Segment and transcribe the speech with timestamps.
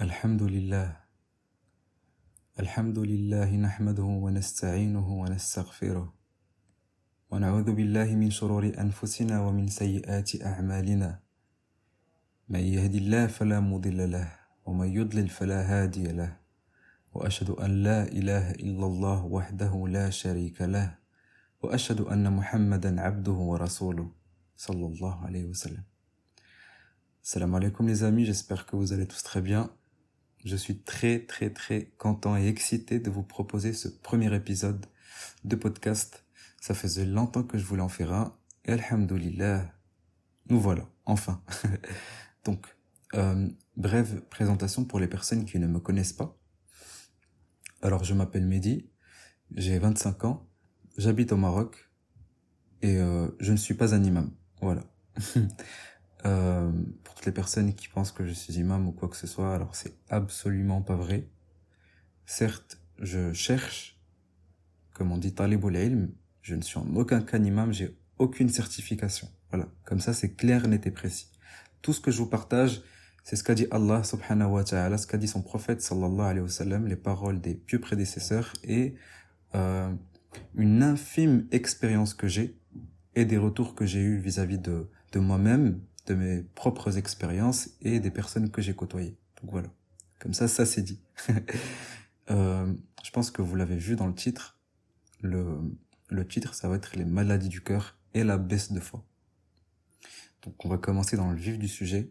[0.00, 0.96] الحمد لله.
[2.60, 6.14] الحمد لله نحمده ونستعينه ونستغفره.
[7.30, 11.22] ونعوذ بالله من شرور أنفسنا ومن سيئات أعمالنا.
[12.48, 14.34] من يهد الله فلا مضل له
[14.66, 16.42] ومن يضلل فلا هادي له.
[17.14, 20.98] وأشهد أن لا إله إلا الله وحده لا شريك له.
[21.62, 24.10] وأشهد أن محمدا عبده ورسوله
[24.56, 25.84] صلى الله عليه وسلم.
[27.22, 29.70] Salam alaikum les amis, j'espère que vous allez tous très bien.
[30.44, 34.84] Je suis très très très content et excité de vous proposer ce premier épisode
[35.44, 36.24] de podcast.
[36.60, 38.36] Ça faisait longtemps que je voulais en faire un.
[38.66, 38.76] Et
[40.48, 41.42] nous voilà, enfin.
[42.44, 42.66] Donc,
[43.14, 46.38] euh, brève présentation pour les personnes qui ne me connaissent pas.
[47.80, 48.90] Alors, je m'appelle Mehdi,
[49.54, 50.48] j'ai 25 ans,
[50.96, 51.90] j'habite au Maroc
[52.82, 54.30] et euh, je ne suis pas un imam.
[54.60, 54.82] Voilà.
[56.26, 56.70] Euh,
[57.02, 59.54] pour toutes les personnes qui pensent que je suis imam ou quoi que ce soit,
[59.54, 61.28] alors c'est absolument pas vrai.
[62.24, 64.00] Certes, je cherche,
[64.94, 69.28] comme on dit talibul ilm, je ne suis en aucun cas imam, j'ai aucune certification.
[69.50, 71.30] Voilà, comme ça c'est clair, net et précis.
[71.82, 72.82] Tout ce que je vous partage,
[73.22, 76.40] c'est ce qu'a dit Allah subhanahu wa ta'ala, ce qu'a dit son prophète sallallahu alayhi
[76.40, 78.94] wa sallam, les paroles des pieux prédécesseurs et
[79.54, 79.92] euh,
[80.54, 82.58] une infime expérience que j'ai
[83.14, 88.00] et des retours que j'ai eus vis-à-vis de, de moi-même de mes propres expériences et
[88.00, 89.16] des personnes que j'ai côtoyées.
[89.40, 89.68] Donc voilà.
[90.20, 91.00] Comme ça, ça c'est dit.
[92.30, 94.58] euh, je pense que vous l'avez vu dans le titre.
[95.20, 95.58] Le,
[96.08, 99.04] le titre, ça va être les maladies du cœur et la baisse de foi.
[100.42, 102.10] Donc on va commencer dans le vif du sujet.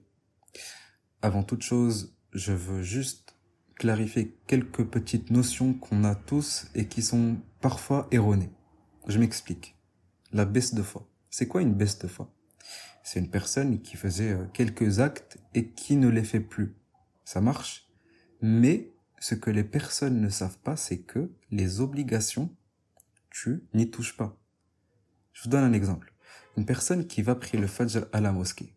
[1.22, 3.35] Avant toute chose, je veux juste
[3.75, 8.52] clarifier quelques petites notions qu'on a tous et qui sont parfois erronées.
[9.07, 9.75] Je m'explique.
[10.31, 11.07] La baisse de foi.
[11.30, 12.33] C'est quoi une baisse de foi?
[13.04, 16.76] C'est une personne qui faisait euh, quelques actes et qui ne les fait plus.
[17.26, 17.90] Ça marche.
[18.42, 22.56] Mais ce que les personnes ne savent pas, c'est que les obligations,
[23.30, 24.38] tu n'y touches pas.
[25.34, 26.13] Je vous donne un exemple.
[26.58, 28.75] Une personne qui va prier le Fajr à la mosquée,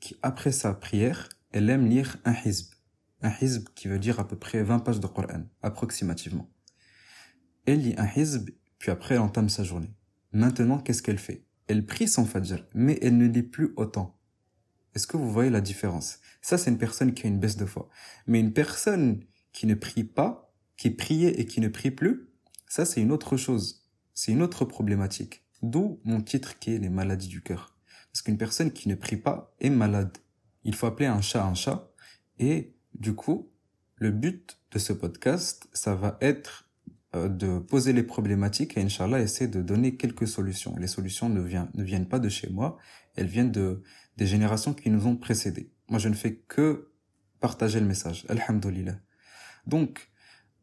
[0.00, 2.72] qui après sa prière, elle aime lire un hizb.
[3.22, 6.50] Un hizb qui veut dire à peu près 20 pages de Coran, approximativement.
[7.66, 9.94] Elle lit un hizb, puis après elle entame sa journée.
[10.32, 11.47] Maintenant, qu'est-ce qu'elle fait?
[11.68, 14.18] Elle prie son fajr, mais elle ne lit plus autant.
[14.94, 16.18] Est-ce que vous voyez la différence?
[16.40, 17.88] Ça, c'est une personne qui a une baisse de foi.
[18.26, 22.30] Mais une personne qui ne prie pas, qui priait et qui ne prie plus,
[22.66, 23.86] ça, c'est une autre chose.
[24.14, 25.44] C'est une autre problématique.
[25.62, 27.76] D'où mon titre qui est les maladies du cœur.
[28.12, 30.16] Parce qu'une personne qui ne prie pas est malade.
[30.64, 31.92] Il faut appeler un chat un chat.
[32.38, 33.50] Et du coup,
[33.96, 36.67] le but de ce podcast, ça va être
[37.14, 40.76] de poser les problématiques et Inch'Allah essayer de donner quelques solutions.
[40.78, 42.76] Les solutions ne, viennent, ne viennent pas de chez moi,
[43.16, 43.82] elles viennent de
[44.18, 45.72] des générations qui nous ont précédés.
[45.88, 46.90] Moi, je ne fais que
[47.40, 48.26] partager le message.
[48.28, 48.98] Alhamdulillah.
[49.66, 50.10] Donc,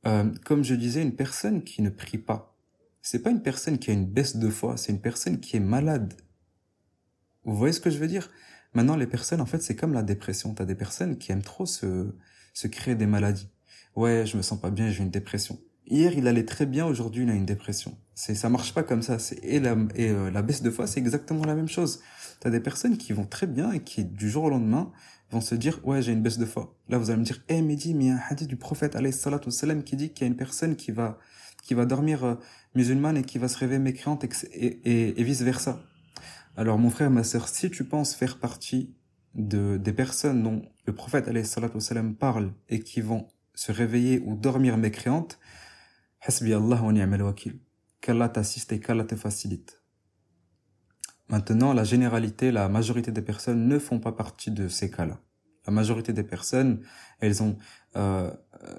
[0.06, 2.58] euh, comme je disais, une personne qui ne prie pas,
[3.02, 5.62] c'est pas une personne qui a une baisse de foi, c'est une personne qui est
[5.62, 6.16] malade.
[7.46, 8.30] Vous voyez ce que je veux dire?
[8.74, 10.54] Maintenant, les personnes, en fait, c'est comme la dépression.
[10.54, 12.14] T'as des personnes qui aiment trop se,
[12.54, 13.50] se créer des maladies.
[13.96, 15.58] Ouais, je me sens pas bien, j'ai une dépression.
[15.88, 17.96] Hier, il allait très bien, aujourd'hui, il a une dépression.
[18.16, 19.20] C'est, ça marche pas comme ça.
[19.20, 22.02] C'est, et la, et euh, la baisse de foi, c'est exactement la même chose.
[22.40, 24.92] T'as des personnes qui vont très bien et qui, du jour au lendemain,
[25.32, 26.76] vont se dire, ouais, j'ai une baisse de foi.
[26.90, 28.96] Là, vous allez me dire, eh, Mehdi, mais il y a un hadith du prophète,
[28.96, 31.20] alayhi salatu salam, qui dit qu'il y a une personne qui va,
[31.64, 32.36] qui va dormir euh,
[32.74, 35.82] musulmane et qui va se réveiller mécréante et, vice versa.
[36.58, 38.96] Alors, mon frère, ma sœur, si tu penses faire partie
[39.36, 44.22] de, des personnes dont le prophète, alayhi salatu salam, parle et qui vont se réveiller
[44.26, 45.40] ou dormir mécréantes,
[46.28, 47.60] Hasbi Allah wa ni'mal wakil.
[48.02, 49.84] Qu'Allah t'assiste et qu'Allah te facilite.
[51.30, 55.20] Maintenant, la généralité, la majorité des personnes ne font pas partie de ces cas-là.
[55.68, 56.82] La majorité des personnes,
[57.20, 57.58] elles ont
[57.96, 58.32] euh,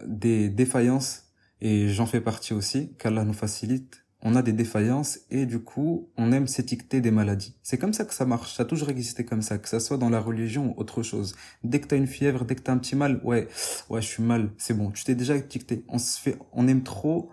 [0.07, 4.06] des défaillances, et j'en fais partie aussi, qu'Allah nous facilite.
[4.23, 7.55] On a des défaillances et du coup, on aime s'étiqueter des maladies.
[7.63, 9.99] C'est comme ça que ça marche, ça a toujours existé comme ça, que ça soit
[9.99, 11.37] dans la religion ou autre chose.
[11.63, 13.49] Dès que t'as une fièvre, dès que t'as un petit mal, ouais,
[13.91, 15.85] ouais, je suis mal, c'est bon, tu t'es déjà étiqueté.
[15.89, 17.31] On se fait, on aime trop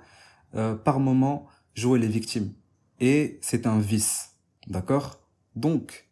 [0.55, 2.53] euh, par moment jouer les victimes.
[2.99, 4.31] Et c'est un vice.
[4.67, 5.19] D'accord?
[5.55, 6.09] Donc,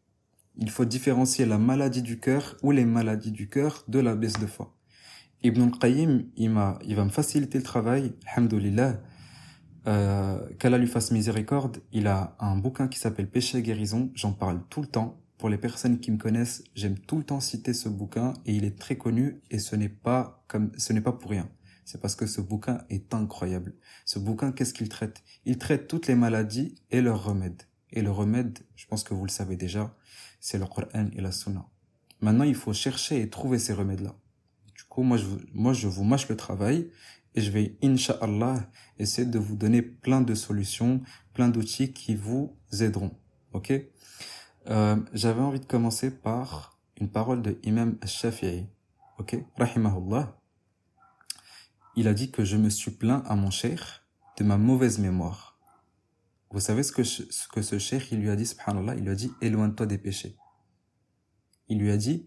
[0.57, 4.39] il faut différencier la maladie du cœur ou les maladies du cœur de la baisse
[4.39, 4.75] de foi.
[5.43, 6.51] Ibn al-Qayyim, il,
[6.85, 9.01] il va me faciliter le travail, alhamdoulilah,
[9.87, 11.81] euh, qu'Allah lui fasse miséricorde.
[11.91, 15.17] Il a un bouquin qui s'appelle Péché et guérison, j'en parle tout le temps.
[15.37, 18.63] Pour les personnes qui me connaissent, j'aime tout le temps citer ce bouquin et il
[18.63, 21.49] est très connu et ce n'est pas comme, ce n'est pas pour rien
[21.91, 23.73] c'est parce que ce bouquin est incroyable.
[24.05, 25.23] Ce bouquin, qu'est-ce qu'il traite?
[25.43, 27.63] Il traite toutes les maladies et leurs remèdes.
[27.91, 29.93] Et le remède, je pense que vous le savez déjà,
[30.39, 31.67] c'est le Coran et la Sunna.
[32.21, 34.15] Maintenant, il faut chercher et trouver ces remèdes-là.
[34.73, 36.89] Du coup, moi je, moi, je vous mâche le travail
[37.35, 38.69] et je vais, Inch'Allah,
[38.99, 41.01] essayer de vous donner plein de solutions,
[41.33, 43.17] plein d'outils qui vous aideront.
[43.53, 43.73] Ok?
[44.67, 48.67] Euh, J'avais envie de commencer par une parole de Imam Shafi'i.
[49.17, 49.37] Ok?
[49.57, 50.37] Rahimahullah.
[51.95, 54.03] Il a dit que je me suis plaint à mon cher
[54.37, 55.57] de ma mauvaise mémoire.
[56.51, 59.11] Vous savez ce que, ce que ce cher, il lui a dit, subhanallah, il lui
[59.11, 60.35] a dit, éloigne-toi des péchés.
[61.69, 62.25] Il lui a dit,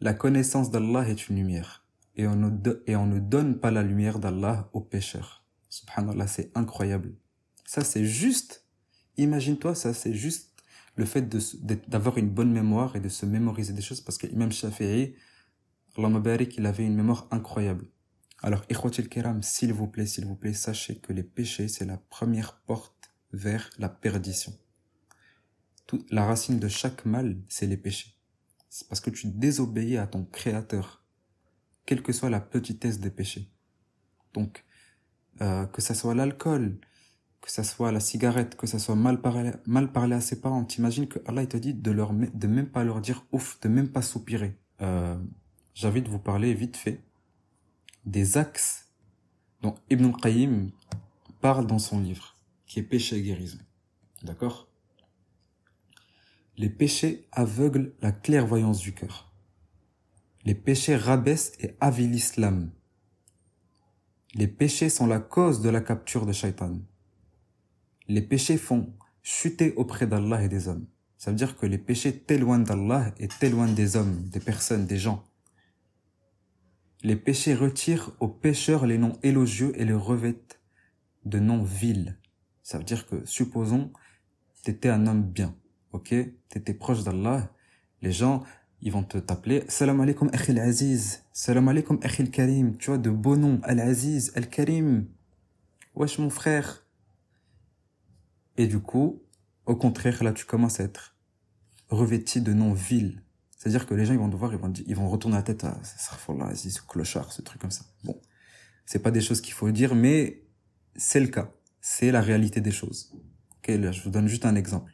[0.00, 1.87] la connaissance d'Allah est une lumière
[2.18, 2.50] et on, ne,
[2.86, 5.44] et on ne donne pas la lumière d'Allah aux pécheurs.
[5.70, 7.14] Subhanallah, c'est incroyable.
[7.64, 8.66] Ça, c'est juste,
[9.16, 10.62] imagine-toi, ça, c'est juste
[10.96, 11.28] le fait
[11.88, 15.14] d'avoir une bonne mémoire et de se mémoriser des choses parce que l'imam Shafi'i,
[15.96, 17.86] Allah barik, il avait une mémoire incroyable.
[18.42, 21.98] Alors, ikhwatil kiram, s'il vous plaît, s'il vous plaît, sachez que les péchés, c'est la
[21.98, 24.52] première porte vers la perdition.
[25.86, 28.16] Toute, la racine de chaque mal, c'est les péchés.
[28.68, 30.97] C'est parce que tu désobéis à ton créateur
[31.88, 33.48] quelle que soit la petitesse des péchés.
[34.34, 34.62] Donc,
[35.40, 36.78] euh, que ça soit l'alcool,
[37.40, 40.66] que ça soit la cigarette, que ça soit mal parler, mal parler à ses parents,
[40.66, 43.88] t'imagines que Allah te dit de leur de même pas leur dire ouf, de même
[43.88, 44.58] pas soupirer.
[44.82, 45.16] Euh,
[45.82, 47.02] de vous parler vite fait
[48.04, 48.88] des axes
[49.62, 50.70] dont Ibn al-Qayyim
[51.40, 52.36] parle dans son livre,
[52.66, 53.60] qui est péché et guérison.
[54.24, 54.68] D'accord?
[56.58, 59.27] Les péchés aveuglent la clairvoyance du cœur.
[60.48, 62.70] Les péchés rabaissent et avilissent l'âme.
[64.32, 66.78] Les péchés sont la cause de la capture de Shaitan.
[68.06, 70.86] Les péchés font chuter auprès d'Allah et des hommes.
[71.18, 74.96] Ça veut dire que les péchés t'éloignent d'Allah et t'éloignent des hommes, des personnes, des
[74.96, 75.22] gens.
[77.02, 80.62] Les péchés retirent aux pécheurs les noms élogieux et les revêtent
[81.26, 82.16] de noms vils.
[82.62, 83.92] Ça veut dire que, supposons,
[84.62, 85.54] t'étais un homme bien,
[85.92, 86.14] ok?
[86.48, 87.52] T'étais proche d'Allah.
[88.00, 88.44] Les gens,
[88.80, 93.10] ils vont te t'appeler Salam alaikum akhil aziz, Salam alaikum akhil karim, tu vois, de
[93.10, 95.06] beaux noms, Al-Aziz, Al-Karim,
[95.94, 96.86] wesh mon frère.
[98.56, 99.22] Et du coup,
[99.66, 101.16] au contraire, là, tu commences à être
[101.88, 103.22] revêti de noms vils.
[103.56, 105.64] C'est-à-dire que les gens, ils vont te voir, ils vont, ils vont retourner la tête
[105.64, 107.84] à Sarfallah, Aziz, ce clochard, ce truc comme ça.
[108.04, 108.20] Bon.
[108.86, 110.42] C'est pas des choses qu'il faut dire, mais
[110.96, 111.52] c'est le cas.
[111.80, 113.12] C'est la réalité des choses.
[113.58, 114.92] Ok, là, je vous donne juste un exemple.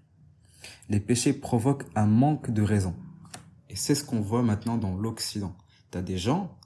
[0.89, 2.95] Les péchés provoquent un manque de raison.
[3.75, 5.53] Et c'est ce qu'on voit maintenant dans l'Occident.
[5.91, 6.56] Tu as des gens,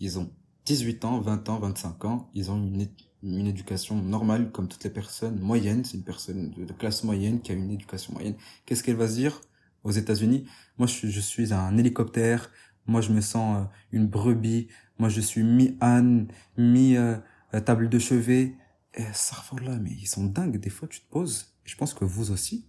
[0.00, 0.28] ils ont
[0.64, 2.88] 18 ans, 20 ans, 25 ans, ils ont une,
[3.22, 7.52] une éducation normale comme toutes les personnes moyennes, c'est une personne de, classe moyenne qui
[7.52, 8.34] a une éducation moyenne.
[8.64, 9.40] Qu'est-ce qu'elle va se dire
[9.84, 10.48] aux États-Unis?
[10.78, 12.50] Moi, je suis, un hélicoptère,
[12.88, 14.66] moi, je me sens euh, une brebis,
[14.98, 16.26] moi, je suis mi-âne,
[16.56, 18.56] mi-table euh, de chevet.
[18.94, 20.58] Et ça là, mais ils sont dingues.
[20.58, 22.66] Des fois, tu te poses, je pense que vous aussi,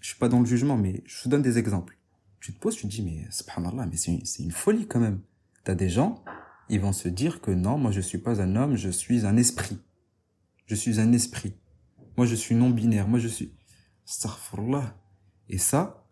[0.00, 1.97] je suis pas dans le jugement, mais je vous donne des exemples
[2.40, 5.20] tu te poses, tu te dis, mais subhanallah, mais c'est une, une folie quand même.
[5.64, 6.22] T'as des gens,
[6.68, 9.36] ils vont se dire que non, moi je suis pas un homme, je suis un
[9.36, 9.78] esprit.
[10.66, 11.54] Je suis un esprit.
[12.16, 13.54] Moi je suis non-binaire, moi je suis...
[14.06, 14.96] Astaghfirullah.
[15.48, 16.06] Et ça,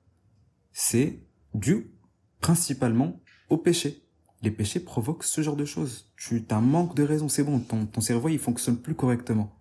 [0.73, 1.23] c'est
[1.55, 1.93] dû
[2.41, 4.03] principalement au péché.
[4.43, 6.13] Les péchés provoquent ce genre de choses.
[6.17, 9.59] Tu as un manque de raison, c'est bon, ton, ton cerveau il fonctionne plus correctement.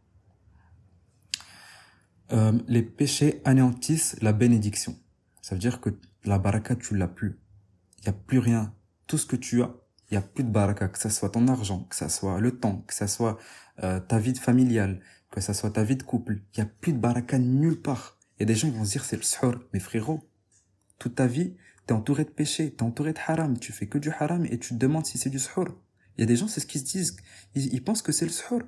[2.31, 4.97] Euh, les péchés anéantissent la bénédiction.
[5.41, 5.91] Ça veut dire que
[6.25, 7.39] la baraka, tu l'as plus.
[7.99, 8.73] Il y a plus rien.
[9.07, 9.75] Tout ce que tu as,
[10.09, 12.59] il y a plus de baraka, que ça soit ton argent, que ça soit le
[12.59, 13.37] temps, que ça soit
[13.83, 15.01] euh, ta vie familiale,
[15.31, 16.41] que ça soit ta vie de couple.
[16.53, 18.17] Il y a plus de baraka nulle part.
[18.37, 19.63] Il y a des gens qui vont se dire c'est le suhur.
[19.73, 20.27] Mais frérot,
[20.99, 21.55] toute ta vie,
[21.85, 24.69] t'es entouré de péché, t'es entouré de haram, tu fais que du haram et tu
[24.69, 25.75] te demandes si c'est du suhur.
[26.17, 27.17] Il y a des gens, c'est ce qu'ils se disent.
[27.55, 28.61] Ils, pensent que c'est le suhur.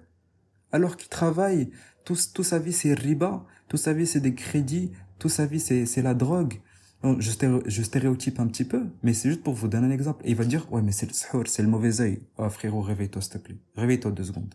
[0.71, 1.71] Alors qu'ils travaillent,
[2.03, 5.59] tout, tout sa vie c'est riba, toute sa vie c'est des crédits, toute sa vie
[5.59, 6.61] c'est la drogue,
[7.03, 10.23] je, stéréotype un petit peu, mais c'est juste pour vous donner un exemple.
[10.25, 12.21] il va dire, ouais, mais c'est le suhour, c'est le mauvais œil.
[12.37, 13.57] Oh, frérot, réveille-toi, s'il te plaît.
[13.75, 14.53] Réveille-toi deux secondes.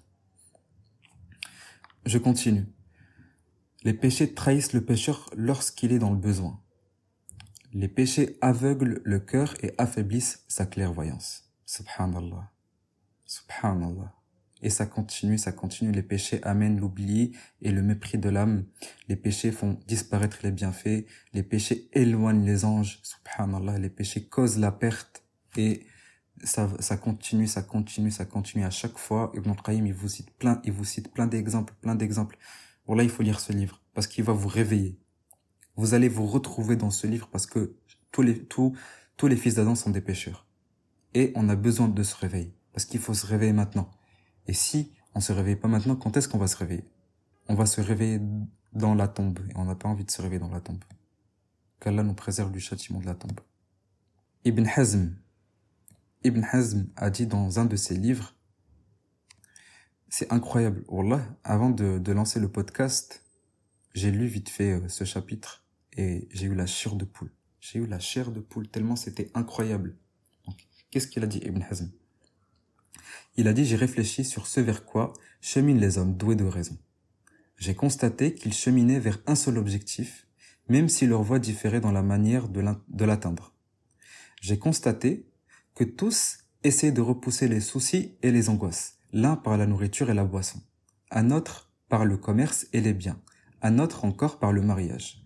[2.05, 2.67] Je continue.
[3.85, 6.61] Les péchés trahissent le pécheur lorsqu'il est dans le besoin.
[7.73, 11.45] Les péchés aveuglent le cœur et affaiblissent sa clairvoyance.
[11.65, 12.51] Subhanallah.
[13.25, 14.22] Subhanallah.
[14.63, 15.93] Et ça continue, ça continue.
[15.93, 18.65] Les péchés amènent l'oubli et le mépris de l'âme.
[19.09, 21.05] Les péchés font disparaître les bienfaits.
[21.33, 23.01] Les péchés éloignent les anges.
[23.03, 23.79] Subhanallah.
[23.79, 25.25] Les péchés causent la perte.
[25.57, 25.85] Et
[26.45, 29.33] ça, ça continue, ça continue, ça continue à chaque fois.
[29.35, 32.39] Ibn Qayyim, il vous cite plein, il vous cite plein d'exemples, plein d'exemples.
[32.87, 34.99] Bon, là, il faut lire ce livre parce qu'il va vous réveiller.
[35.77, 37.77] Vous allez vous retrouver dans ce livre parce que
[38.11, 38.77] tous les, tous,
[39.17, 40.47] tous les fils d'Adam sont des pécheurs.
[41.15, 43.91] Et on a besoin de se réveiller parce qu'il faut se réveiller maintenant.
[44.47, 46.85] Et si on se réveille pas maintenant, quand est-ce qu'on va se réveiller?
[47.49, 48.21] On va se réveiller
[48.73, 49.39] dans la tombe.
[49.51, 50.83] Et on n'a pas envie de se réveiller dans la tombe.
[51.81, 53.41] Qu'Allah nous préserve du châtiment de la tombe.
[54.45, 55.15] Ibn Hazm,
[56.25, 58.35] Ibn Hazm a dit dans un de ses livres,
[60.09, 60.85] c'est incroyable.
[60.89, 63.25] Wallah, avant de, de lancer le podcast,
[63.95, 65.65] j'ai lu vite fait euh, ce chapitre
[65.97, 67.31] et j'ai eu la chair de poule.
[67.61, 69.97] J'ai eu la chair de poule tellement c'était incroyable.
[70.91, 71.91] Qu'est-ce qu'il a dit Ibn Hazm?
[73.37, 76.77] Il a dit j'ai réfléchi sur ce vers quoi cheminent les hommes doués de raison.
[77.57, 80.27] J'ai constaté qu'ils cheminaient vers un seul objectif,
[80.69, 83.55] même si leur voie différait dans la manière de l'atteindre.
[84.41, 85.29] J'ai constaté
[85.75, 90.15] que tous essaient de repousser les soucis et les angoisses, l'un par la nourriture et
[90.15, 90.61] la boisson,
[91.11, 93.21] un autre par le commerce et les biens,
[93.63, 95.23] un autre encore par le mariage,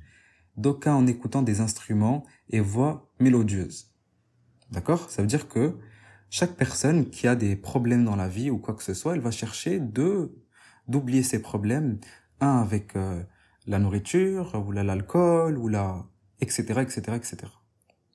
[0.56, 3.96] d'aucuns en écoutant des instruments et voix mélodieuses,
[4.70, 5.10] D'accord?
[5.10, 5.78] Ça veut dire que
[6.30, 9.20] chaque personne qui a des problèmes dans la vie ou quoi que ce soit, elle
[9.20, 10.32] va chercher de
[10.88, 11.98] d'oublier ses problèmes,
[12.40, 13.22] un avec euh,
[13.66, 16.06] la nourriture ou l'alcool ou la
[16.40, 17.36] etc etc etc.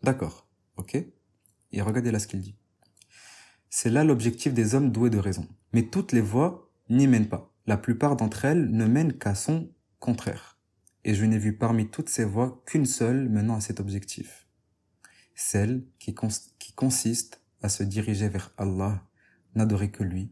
[0.03, 2.56] D'accord, ok Et regardez là ce qu'il dit.
[3.70, 5.48] C'est là l'objectif des hommes doués de raison.
[5.74, 7.53] Mais toutes les voies n'y mènent pas.
[7.65, 10.58] La plupart d'entre elles ne mènent qu'à son contraire.
[11.03, 14.41] Et je n'ai vu parmi toutes ces voies qu'une seule menant à cet objectif
[15.41, 16.13] celle qui,
[16.75, 19.06] consiste à se diriger vers Allah,
[19.56, 20.32] n'adorer que lui,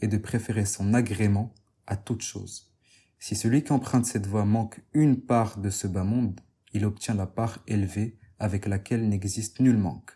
[0.00, 1.54] et de préférer son agrément
[1.86, 2.72] à toute chose.
[3.18, 6.40] Si celui qui emprunte cette voie manque une part de ce bas monde,
[6.72, 10.12] il obtient la part élevée avec laquelle n'existe nul manque.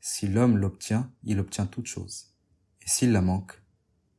[0.00, 2.34] Si l'homme l'obtient, il obtient toute chose.
[2.82, 3.60] Et s'il la manque,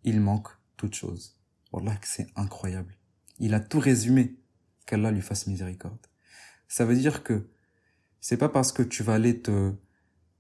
[0.04, 1.40] il manque toute chose.
[1.72, 2.98] Wallah que c'est incroyable.
[3.40, 4.38] Il a tout résumé.
[4.86, 6.08] Qu'Allah lui fasse miséricorde.
[6.68, 7.50] Ça veut dire que
[8.20, 9.74] c'est pas parce que tu vas aller te,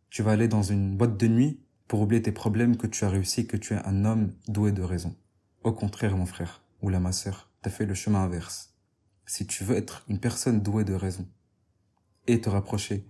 [0.09, 3.09] tu vas aller dans une boîte de nuit pour oublier tes problèmes que tu as
[3.09, 5.15] réussi, que tu es un homme doué de raison.
[5.63, 8.73] Au contraire, mon frère, ou la ma sœur, t'as fait le chemin inverse.
[9.25, 11.27] Si tu veux être une personne douée de raison
[12.27, 13.05] et te rapprocher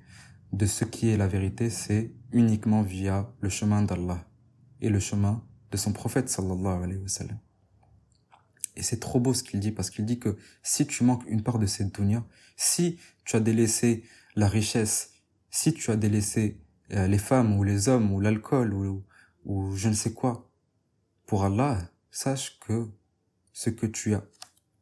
[0.54, 4.26] de ce qui est la vérité, c'est uniquement via le chemin d'Allah
[4.82, 7.40] et le chemin de son prophète sallallahu alayhi wa sallam.
[8.76, 11.42] Et c'est trop beau ce qu'il dit parce qu'il dit que si tu manques une
[11.42, 12.24] part de cette dunya,
[12.56, 14.04] si tu as délaissé
[14.36, 15.14] la richesse,
[15.50, 19.04] si tu as délaissé les femmes ou les hommes ou l'alcool ou,
[19.46, 20.50] ou je ne sais quoi,
[21.26, 21.80] pour Allah,
[22.12, 22.88] sache que
[23.54, 24.24] ce que tu as,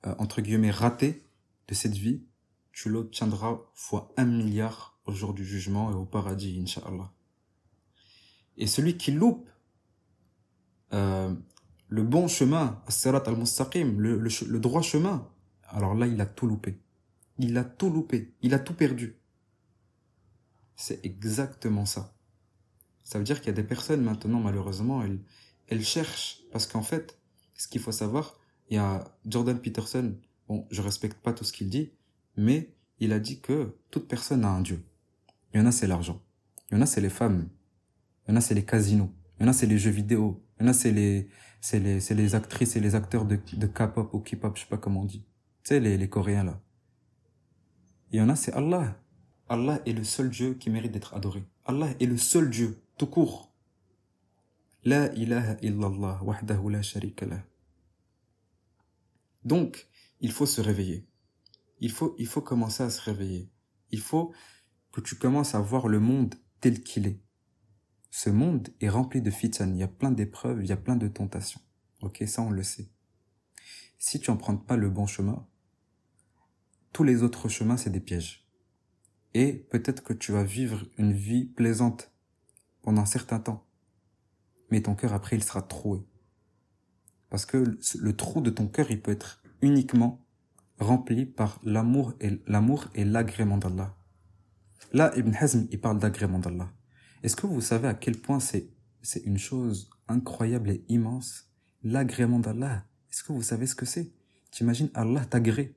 [0.06, 1.24] euh, entre guillemets, raté
[1.68, 2.24] de cette vie,
[2.72, 7.12] tu l'obtiendras fois un milliard au jour du jugement et au paradis, inshallah.
[8.58, 9.50] Et celui qui loupe
[10.94, 11.34] euh,
[11.88, 15.30] le bon chemin, al-mustaqim, le, le droit chemin,
[15.70, 16.80] alors là, il a tout loupé.
[17.38, 18.34] Il a tout loupé.
[18.42, 19.16] Il a tout perdu.
[20.76, 22.16] C'est exactement ça.
[23.04, 25.20] Ça veut dire qu'il y a des personnes maintenant, malheureusement, elles,
[25.68, 26.42] elles cherchent.
[26.52, 27.20] Parce qu'en fait,
[27.54, 28.40] ce qu'il faut savoir,
[28.70, 30.18] il y a Jordan Peterson,
[30.48, 31.92] bon, je respecte pas tout ce qu'il dit,
[32.36, 34.84] mais il a dit que toute personne a un Dieu.
[35.54, 36.22] Il y en a, c'est l'argent.
[36.70, 37.50] Il y en a, c'est les femmes.
[38.28, 39.12] Il y en a, c'est les casinos.
[39.38, 40.44] Il y en a, c'est les jeux vidéo.
[40.58, 41.30] Il y en a, c'est les,
[41.62, 44.68] c'est les, c'est les actrices et les acteurs de, de K-pop ou K-pop, je sais
[44.68, 45.24] pas comment on dit.
[45.64, 46.60] Tu sais, les, les Coréens, là.
[48.12, 49.00] Il y en a, c'est Allah.
[49.48, 51.44] Allah est le seul Dieu qui mérite d'être adoré.
[51.66, 53.54] Allah est le seul Dieu, tout court.
[54.84, 57.26] La ilaha illallah, wahdahu la sharika
[59.44, 59.88] Donc,
[60.20, 61.08] il faut se réveiller.
[61.80, 63.50] Il faut, il faut commencer à se réveiller.
[63.92, 64.34] Il faut
[64.92, 67.20] que tu commences à voir le monde tel qu'il est.
[68.10, 69.70] Ce monde est rempli de fitan.
[69.72, 71.62] Il y a plein d'épreuves, il y a plein de tentations.
[72.02, 72.90] Ok, ça on le sait.
[73.98, 75.48] Si tu n'empruntes pas le bon chemin,
[76.94, 78.45] tous les autres chemins c'est des pièges.
[79.36, 82.10] Et peut-être que tu vas vivre une vie plaisante
[82.82, 83.68] pendant un certain temps.
[84.72, 86.00] Mais ton cœur après, il sera troué.
[87.30, 90.26] Parce que le trou de ton cœur, il peut être uniquement
[90.80, 93.98] rempli par l'amour et l'amour et l'agrément d'Allah.
[94.94, 96.72] Là, Ibn Hazm, il parle d'agrément d'Allah.
[97.22, 98.70] Est-ce que vous savez à quel point c'est,
[99.02, 101.52] c'est une chose incroyable et immense?
[101.84, 102.86] L'agrément d'Allah?
[103.12, 104.14] Est-ce que vous savez ce que c'est?
[104.52, 105.76] T'imagines, Allah t'agrée.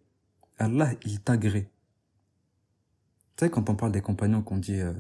[0.58, 1.72] Allah, il t'agrée.
[3.38, 4.92] Tu sais, quand on parle des compagnons, qu'on dit euh,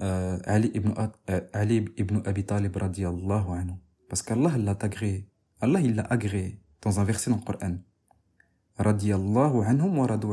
[0.00, 0.90] euh, Ali, ibn,
[1.30, 3.74] euh, Ali ibn Abi Talib radiallahu anhu.
[4.08, 5.28] Parce qu'Allah l'a agréé.
[5.60, 7.76] Allah, il l'a agréé dans un verset dans le Coran.
[8.78, 10.26] Radiallahu anhum wa radu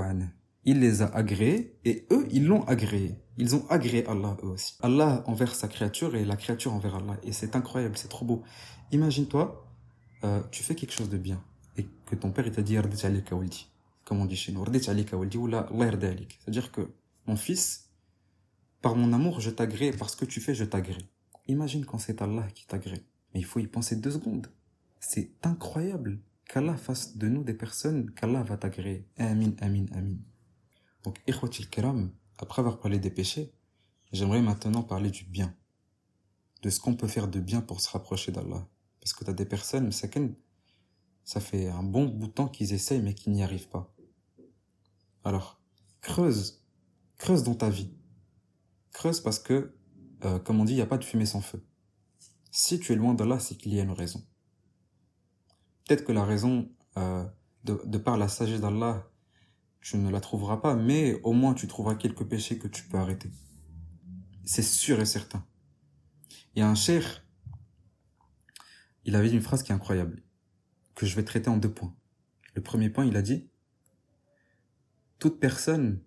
[0.65, 3.15] Il les a agréés et eux, ils l'ont agréé.
[3.37, 4.75] Ils ont agréé Allah eux aussi.
[4.81, 7.17] Allah envers sa créature et la créature envers Allah.
[7.21, 8.41] Et c'est incroyable, c'est trop beau.
[8.91, 9.67] Imagine-toi,
[10.23, 11.39] euh, tu fais quelque chose de bien
[11.77, 12.75] et que ton père il t'a dit
[14.03, 16.89] comme on dit chez nous, C'est-à-dire que
[17.29, 17.91] mon fils,
[18.81, 21.05] par mon amour, je t'agrée, parce que tu fais, je t'agrée.
[21.47, 23.05] Imagine quand c'est Allah qui t'agrée.
[23.33, 24.47] Mais il faut y penser deux secondes.
[24.99, 29.05] C'est incroyable qu'Allah fasse de nous des personnes qu'Allah va t'agréer.
[29.17, 30.17] Amin, amin, amin.
[31.03, 33.51] Donc, ikhwatil kiram, après avoir parlé des péchés,
[34.11, 35.53] j'aimerais maintenant parler du bien.
[36.61, 38.67] de ce qu'on peut faire de bien pour se rapprocher d'Allah.
[38.99, 43.01] Parce que tu as des personnes, ça fait un bon bout de temps qu'ils essayent
[43.01, 43.93] mais qu'ils n'y arrivent pas.
[45.23, 45.61] Alors,
[46.01, 46.58] creuse,
[47.19, 47.91] creuse dans ta vie.
[48.91, 49.75] Creuse parce que,
[50.23, 51.63] euh, comme on dit, il n'y a pas de fumée sans feu.
[52.49, 54.25] Si tu es loin d'Allah, c'est qu'il y a une raison.
[55.85, 57.23] Peut-être que la raison, euh,
[57.65, 59.07] de, de par la sagesse d'Allah,
[59.81, 62.97] tu ne la trouveras pas, mais au moins tu trouveras quelques péchés que tu peux
[62.97, 63.29] arrêter.
[64.45, 65.45] C'est sûr et certain.
[66.55, 67.25] Il y a un cher,
[69.05, 70.23] il avait une phrase qui est incroyable,
[70.95, 71.95] que je vais traiter en deux points.
[72.55, 73.49] Le premier point, il a dit,
[75.19, 76.01] toute personne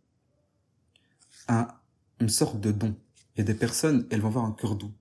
[1.48, 1.82] a
[2.20, 2.96] une sorte de don.
[3.36, 4.92] Et des personnes, elles vont avoir un cœur doux.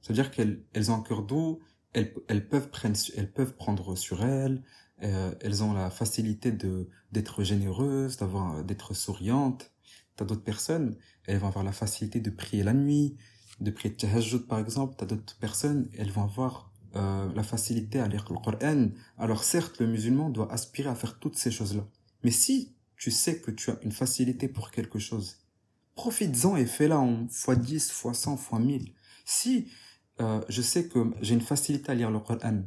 [0.00, 1.60] C'est-à-dire qu'elles elles ont un cœur doux,
[1.92, 4.62] elles, elles, peuvent prendre, elles peuvent prendre sur elles,
[5.02, 9.72] euh, elles ont la facilité de d'être généreuses, d'avoir d'être souriantes.
[10.16, 13.16] T'as d'autres personnes, elles vont avoir la facilité de prier la nuit,
[13.60, 14.94] de prier tahajjud par exemple.
[14.96, 18.90] T'as d'autres personnes, elles vont avoir euh, la facilité à lire le Coran.
[19.18, 21.86] Alors certes, le musulman doit aspirer à faire toutes ces choses-là.
[22.22, 25.43] Mais si tu sais que tu as une facilité pour quelque chose,
[25.94, 28.92] profites-en et fais-la en x10, x100, x1000.
[29.24, 29.68] Si
[30.20, 32.62] euh, je sais que j'ai une facilité à lire le Coran,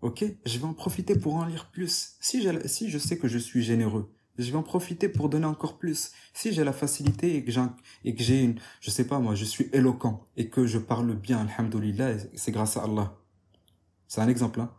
[0.00, 2.16] ok, je vais en profiter pour en lire plus.
[2.20, 5.78] Si, si je sais que je suis généreux, je vais en profiter pour donner encore
[5.78, 6.12] plus.
[6.32, 10.26] Si j'ai la facilité et que j'ai, une, je sais pas moi, je suis éloquent
[10.36, 13.18] et que je parle bien, alhamdoulilah, c'est grâce à Allah.
[14.08, 14.72] C'est un exemple, hein.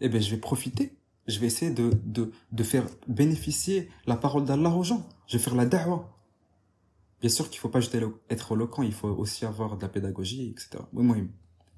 [0.00, 0.96] Eh ben, je vais profiter.
[1.26, 5.08] Je vais essayer de, de, de faire bénéficier la parole d'Allah aux gens.
[5.26, 6.13] Je vais faire la da'wah.
[7.24, 7.96] Bien sûr qu'il faut pas juste
[8.28, 10.84] être éloquent, il faut aussi avoir de la pédagogie, etc.
[10.92, 11.16] Oui, moi,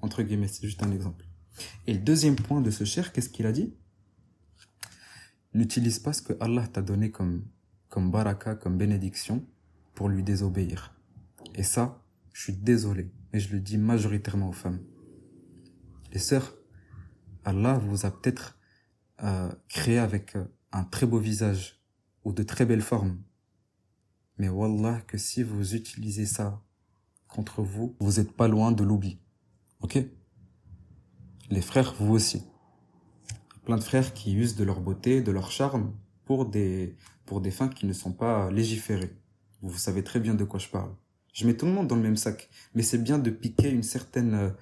[0.01, 1.23] entre guillemets, c'est juste un exemple.
[1.85, 3.73] Et le deuxième point de ce cher, qu'est-ce qu'il a dit?
[5.53, 7.45] N'utilise pas ce que Allah t'a donné comme,
[7.87, 9.47] comme baraka, comme bénédiction,
[9.95, 10.99] pour lui désobéir.
[11.55, 14.81] Et ça, je suis désolé, mais je le dis majoritairement aux femmes.
[16.11, 16.57] Les sœurs,
[17.45, 18.59] Allah vous a peut-être
[19.23, 21.81] euh, créé avec euh, un très beau visage
[22.25, 23.21] ou de très belles formes.
[24.37, 26.61] Mais Wallah que si vous utilisez ça
[27.27, 29.19] contre vous, vous n'êtes pas loin de l'oubli.
[29.81, 29.99] Ok?
[31.49, 32.43] Les frères, vous aussi.
[33.65, 35.93] Plein de frères qui usent de leur beauté, de leur charme
[36.25, 36.95] pour des,
[37.25, 39.15] pour des fins qui ne sont pas légiférées.
[39.61, 40.93] Vous savez très bien de quoi je parle.
[41.33, 43.83] Je mets tout le monde dans le même sac, mais c'est bien de piquer une
[43.83, 44.53] certaine,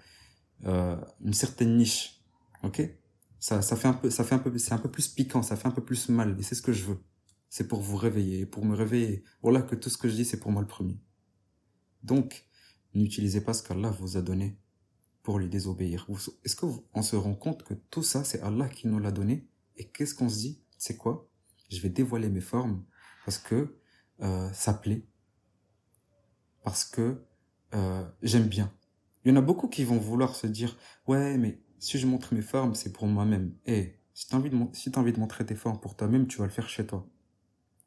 [0.65, 2.21] euh, une certaine niche.
[2.63, 2.81] Ok?
[3.39, 5.55] Ça, ça fait un peu, ça fait un peu, c'est un peu plus piquant, ça
[5.55, 6.99] fait un peu plus mal, et c'est ce que je veux.
[7.49, 9.23] C'est pour vous réveiller, pour me réveiller.
[9.41, 10.99] Voilà que tout ce que je dis, c'est pour moi le premier.
[12.03, 12.47] Donc,
[12.93, 14.59] n'utilisez pas ce qu'Allah vous a donné
[15.23, 16.07] pour lui désobéir.
[16.43, 19.47] Est-ce qu'on se rend compte que tout ça, c'est Allah qui nous l'a donné?
[19.75, 20.63] Et qu'est-ce qu'on se dit?
[20.77, 21.29] C'est quoi?
[21.69, 22.85] Je vais dévoiler mes formes
[23.25, 23.79] parce que
[24.21, 25.07] euh, ça plaît,
[26.63, 27.25] parce que
[27.73, 28.71] euh, j'aime bien.
[29.23, 30.77] Il y en a beaucoup qui vont vouloir se dire,
[31.07, 33.55] ouais, mais si je montre mes formes, c'est pour moi-même.
[33.65, 36.37] Eh, si tu envie de, si as envie de montrer tes formes pour toi-même, tu
[36.37, 37.09] vas le faire chez toi.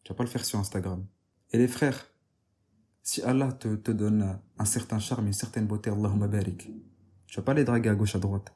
[0.04, 1.06] Tu vas pas le faire sur Instagram.
[1.50, 2.12] Et les frères,
[3.02, 6.70] si Allah te, te donne un certain charme, une certaine beauté, Allahumma barik,
[7.26, 8.54] tu vas pas les draguer à gauche, à droite.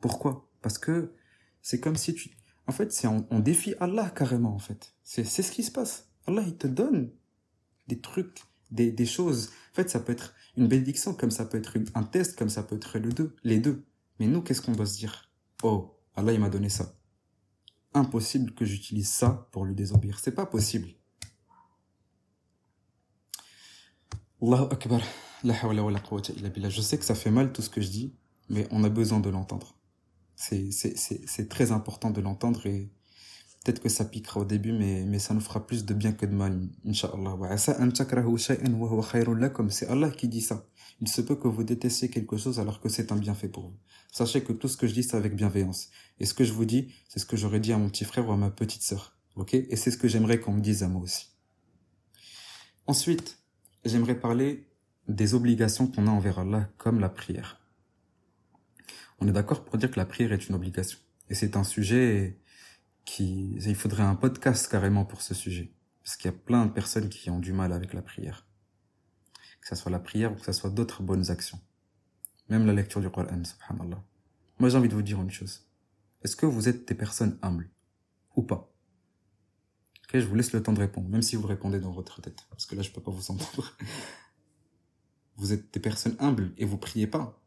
[0.00, 0.50] Pourquoi?
[0.62, 1.14] Parce que
[1.62, 2.30] c'est comme si tu...
[2.66, 4.94] En fait, c'est on, défie Allah carrément, en fait.
[5.02, 6.10] C'est ce qui se passe.
[6.26, 7.10] Allah, il te donne
[7.88, 9.50] des trucs, des, des choses.
[9.72, 12.62] En fait, ça peut être une bénédiction, comme ça peut être un test, comme ça
[12.62, 13.84] peut être le deux, les deux.
[14.18, 15.30] Mais nous, qu'est-ce qu'on doit se dire?
[15.62, 16.94] Oh, Allah, il m'a donné ça.
[17.94, 20.18] Impossible que j'utilise ça pour lui désobéir.
[20.18, 20.88] C'est pas possible.
[24.42, 24.48] Je
[26.82, 28.14] sais que ça fait mal tout ce que je dis,
[28.48, 29.76] mais on a besoin de l'entendre.
[30.34, 32.90] C'est très important de l'entendre et
[33.64, 36.26] peut-être que ça piquera au début, mais, mais ça nous fera plus de bien que
[36.26, 37.56] de mal, Inch'Allah.
[37.56, 37.76] C'est
[39.88, 40.66] Allah qui dit ça.
[41.00, 43.76] Il se peut que vous détestiez quelque chose alors que c'est un bienfait pour vous.
[44.12, 45.88] Sachez que tout ce que je dis, c'est avec bienveillance.
[46.20, 48.28] Et ce que je vous dis, c'est ce que j'aurais dit à mon petit frère
[48.28, 49.16] ou à ma petite sœur.
[49.34, 49.54] Ok?
[49.54, 51.30] Et c'est ce que j'aimerais qu'on me dise à moi aussi.
[52.86, 53.38] Ensuite,
[53.84, 54.68] j'aimerais parler
[55.08, 57.60] des obligations qu'on a envers Allah, comme la prière.
[59.20, 60.98] On est d'accord pour dire que la prière est une obligation.
[61.30, 62.38] Et c'est un sujet
[63.04, 65.72] qui, il faudrait un podcast carrément pour ce sujet.
[66.02, 68.46] Parce qu'il y a plein de personnes qui ont du mal avec la prière.
[69.60, 71.60] Que ce soit la prière ou que ce soit d'autres bonnes actions.
[72.48, 74.02] Même la lecture du Coran, subhanallah.
[74.58, 75.66] Moi, j'ai envie de vous dire une chose.
[76.22, 77.70] Est-ce que vous êtes des personnes humbles?
[78.36, 78.70] Ou pas?
[80.04, 82.46] Ok, je vous laisse le temps de répondre, même si vous répondez dans votre tête.
[82.50, 83.76] Parce que là, je peux pas vous entendre
[85.36, 87.40] vous êtes des personnes humbles et vous priez pas,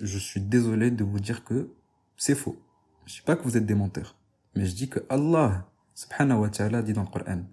[0.00, 1.74] je suis désolé de vous dire que
[2.16, 2.60] c'est faux.
[3.06, 4.16] Je dis pas que vous êtes des menteurs,
[4.54, 7.44] mais je dis que Allah, subhanahu wa ta'ala, dit dans le Coran,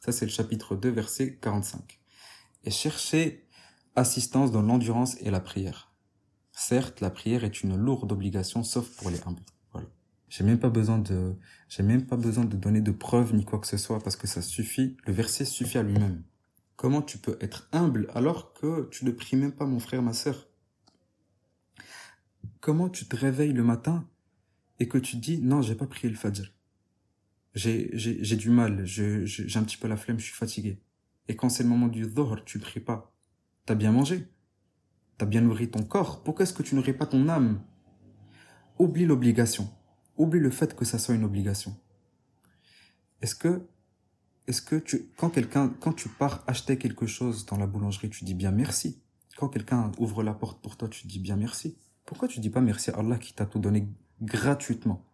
[0.00, 2.00] Ça, c'est le chapitre 2, verset 45.
[2.64, 3.46] Et cherchez
[3.94, 5.92] assistance dans l'endurance et la prière.
[6.52, 9.42] Certes, la prière est une lourde obligation, sauf pour les humbles.
[9.72, 9.88] Voilà.
[10.28, 11.36] J'ai même pas besoin de,
[11.68, 14.26] j'ai même pas besoin de donner de preuves ni quoi que ce soit parce que
[14.26, 14.96] ça suffit.
[15.06, 16.22] Le verset suffit à lui-même.
[16.82, 20.12] Comment tu peux être humble alors que tu ne pries même pas mon frère, ma
[20.12, 20.48] sœur?
[22.58, 24.08] Comment tu te réveilles le matin
[24.80, 26.52] et que tu dis non, j'ai pas prié le fajr.
[27.54, 29.22] J'ai, du mal, j'ai,
[29.54, 30.82] un petit peu la flemme, je suis fatigué.
[31.28, 33.14] Et quand c'est le moment du dhuhr, tu pries pas.
[33.64, 34.26] T'as bien mangé.
[35.18, 36.24] T'as bien nourri ton corps.
[36.24, 37.62] Pourquoi est-ce que tu nourris pas ton âme?
[38.80, 39.70] Oublie l'obligation.
[40.16, 41.80] Oublie le fait que ça soit une obligation.
[43.20, 43.68] Est-ce que,
[44.46, 48.24] est-ce que tu, quand quelqu'un, quand tu pars acheter quelque chose dans la boulangerie, tu
[48.24, 49.00] dis bien merci.
[49.36, 51.78] Quand quelqu'un ouvre la porte pour toi, tu dis bien merci.
[52.04, 53.88] Pourquoi tu dis pas merci à Allah qui t'a tout donné
[54.20, 55.04] gratuitement?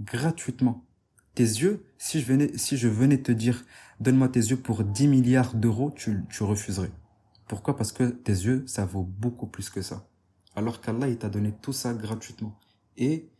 [0.00, 0.84] Gratuitement.
[1.34, 3.64] Tes yeux, si je venais, si je venais te dire,
[4.00, 6.92] donne-moi tes yeux pour 10 milliards d'euros, tu, tu refuserais.
[7.48, 7.76] Pourquoi?
[7.76, 10.06] Parce que tes yeux, ça vaut beaucoup plus que ça.
[10.54, 12.58] Alors qu'Allah, il t'a donné tout ça gratuitement.
[12.96, 13.30] Et,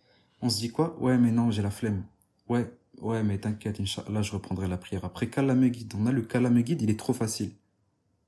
[0.43, 1.01] on se dit quoi?
[1.01, 2.05] Ouais, mais non, j'ai la flemme.
[2.49, 5.05] Ouais, ouais, mais t'inquiète, Inch'Allah, je reprendrai la prière.
[5.05, 5.95] Après, me guide.
[5.97, 7.53] On a le me guide, il est trop facile.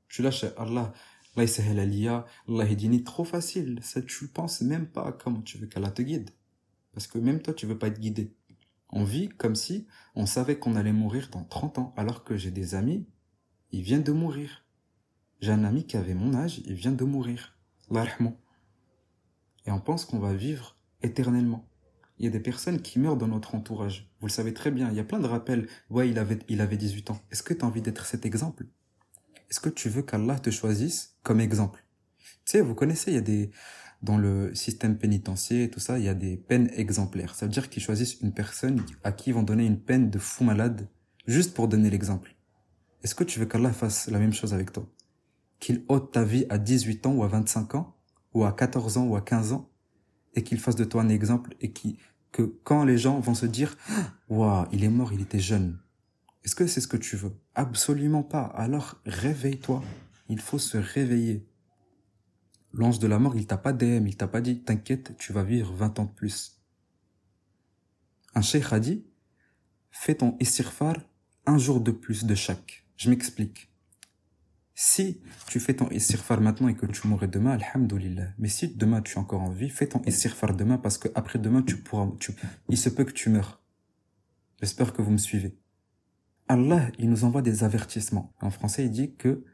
[0.09, 0.93] Tu lâches Allah,
[1.37, 2.13] Allah
[2.49, 3.79] Allah trop facile.
[3.83, 6.31] Ça, tu penses même pas comment tu veux qu'Allah te guide?
[6.93, 8.35] Parce que même toi, tu veux pas être guidé.
[8.91, 12.51] On vit comme si on savait qu'on allait mourir dans 30 ans, alors que j'ai
[12.51, 13.07] des amis,
[13.73, 14.65] ils viennent de mourir.
[15.41, 17.59] J'ai un ami qui avait mon âge, il vient de mourir.
[19.67, 21.69] Et on pense qu'on va vivre éternellement.
[22.19, 24.11] Il y a des personnes qui meurent dans notre entourage.
[24.21, 24.89] Vous le savez très bien.
[24.91, 25.69] Il y a plein de rappels.
[25.91, 27.21] Ouais, il avait, il avait 18 ans.
[27.31, 28.65] Est-ce que tu as envie d'être cet exemple?
[29.51, 31.85] est-ce que tu veux qu'Allah te choisisse comme exemple?
[32.45, 33.51] Tu sais, vous connaissez, il y a des
[34.03, 37.35] dans le système pénitentiaire et tout ça, il y a des peines exemplaires.
[37.35, 40.19] Ça veut dire qu'ils choisissent une personne à qui ils vont donner une peine de
[40.19, 40.89] fou malade,
[41.27, 42.37] juste pour donner l'exemple.
[43.03, 44.87] Est-ce que tu veux qu'Allah fasse la même chose avec toi?
[45.61, 47.97] Qu'il ôte ta vie à 18 ans ou à 25 ans,
[48.35, 49.71] ou à 14 ans ou à 15 ans,
[50.37, 51.73] et qu'il fasse de toi un exemple, et
[52.31, 53.77] que quand les gens vont se dire,
[54.29, 55.79] waouh, il est mort, il était jeune,
[56.47, 57.33] est-ce que c'est ce que tu veux?
[57.57, 58.45] Absolument pas.
[58.45, 59.83] Alors réveille-toi.
[60.29, 61.45] Il faut se réveiller.
[62.73, 65.43] L'ange de la mort, il t'a pas DM, il t'a pas dit t'inquiète, tu vas
[65.43, 66.63] vivre 20 ans de plus.
[68.37, 69.05] Un cheikh a dit
[69.91, 70.95] fais ton istighfar
[71.47, 72.85] un jour de plus de chaque.
[72.97, 73.69] Je m'explique.
[74.79, 78.29] Si tu fais ton istighfar maintenant et que tu mourrais demain, alhamdoulilah.
[78.39, 81.39] Mais si demain tu es encore en vie, fais ton istighfar demain parce que après
[81.39, 82.33] demain tu pourras, tu,
[82.69, 83.63] il se peut que tu meurs.
[84.61, 85.59] J'espère que vous me suivez.
[86.47, 88.35] Allah, il nous envoie des avertissements.
[88.43, 89.45] En français, il dit que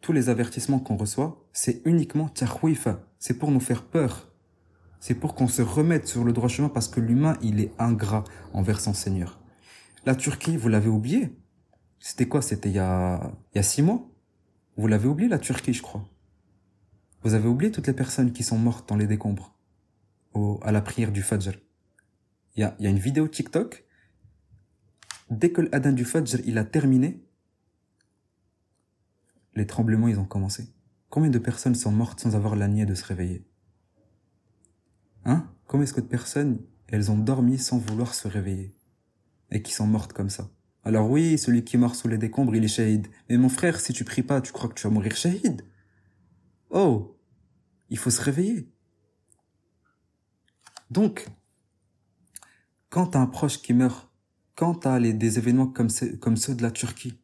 [0.00, 3.06] tous les avertissements qu'on reçoit, c'est uniquement tahwifa.
[3.20, 4.32] C'est pour nous faire peur.
[4.98, 8.24] C'est pour qu'on se remette sur le droit chemin parce que l'humain, il est ingrat
[8.52, 9.40] envers son Seigneur.
[10.04, 11.38] La Turquie, vous l'avez oublié?
[12.00, 12.42] C'était quoi?
[12.42, 14.10] C'était il y a, il y a six mois?
[14.80, 16.08] Vous l'avez oublié, la Turquie, je crois.
[17.22, 19.54] Vous avez oublié toutes les personnes qui sont mortes dans les décombres
[20.62, 21.52] à la prière du Fajr.
[22.56, 23.84] Il y a, y a une vidéo TikTok
[25.28, 27.22] Dès que l'Adin du Fajr, il a terminé,
[29.54, 30.72] les tremblements, ils ont commencé.
[31.10, 33.46] Combien de personnes sont mortes sans avoir la niais de se réveiller?
[35.26, 35.46] Hein?
[35.66, 38.74] Combien est-ce que de personnes, elles ont dormi sans vouloir se réveiller?
[39.50, 40.48] Et qui sont mortes comme ça?
[40.84, 43.08] Alors oui, celui qui mort sous les décombres, il est shahid.
[43.28, 45.62] Mais mon frère, si tu pries pas, tu crois que tu vas mourir shahid
[46.70, 47.16] Oh
[47.90, 48.68] Il faut se réveiller.
[50.90, 51.26] Donc,
[52.88, 54.10] quand t'as un proche qui meurt
[54.60, 55.88] quand tu as des événements comme,
[56.20, 57.18] comme ceux de la Turquie,